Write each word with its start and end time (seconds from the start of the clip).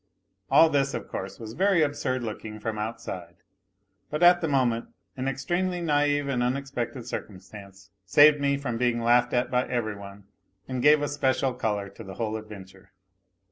All 0.49 0.67
this, 0.71 0.95
of 0.95 1.07
course, 1.07 1.37
was 1.39 1.53
very 1.53 1.83
absurd 1.83 2.23
looking 2.23 2.59
from 2.59 2.79
outside, 2.79 3.35
but 4.09 4.23
at 4.23 4.41
that 4.41 4.47
moment 4.49 4.87
an 5.15 5.27
extremely 5.27 5.79
naive 5.79 6.27
and 6.27 6.41
unexpected 6.41 7.05
circumstance 7.05 7.91
saved 8.03 8.41
me 8.41 8.57
from 8.57 8.79
being 8.79 9.03
laughed 9.03 9.31
at 9.31 9.51
by 9.51 9.67
every 9.67 9.95
one, 9.95 10.23
and 10.67 10.81
gave 10.81 11.03
a 11.03 11.07
special 11.07 11.53
colour 11.53 11.87
to 11.87 12.03
the 12.03 12.15
whole 12.15 12.35
adventure. 12.35 12.93